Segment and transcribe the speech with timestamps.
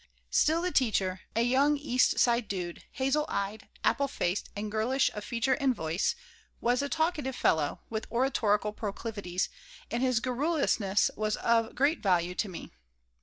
[0.31, 5.23] Still, the teacher a young East Side dude, hazel eyed, apple faced, and girlish of
[5.23, 6.15] feature and voice
[6.59, 9.47] was a talkative fellow, with oratorical proclivities,
[9.91, 12.71] and his garrulousness was of great value to me.